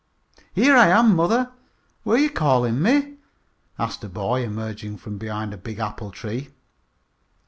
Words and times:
"Here 0.55 0.75
I 0.75 0.87
am, 0.87 1.15
mother. 1.15 1.51
Were 2.05 2.17
you 2.17 2.31
calling 2.31 2.81
me?" 2.81 3.17
asked 3.77 4.03
a 4.03 4.09
boy, 4.09 4.41
emerging 4.43 4.97
from 4.97 5.19
behind 5.19 5.53
a 5.53 5.57
big 5.57 5.77
apple 5.77 6.09
tree. 6.09 6.49